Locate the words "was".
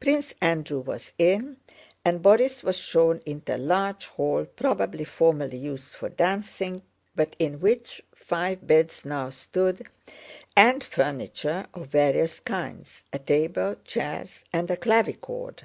0.80-1.12, 2.64-2.78